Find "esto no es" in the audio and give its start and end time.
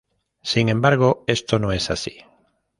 1.27-1.91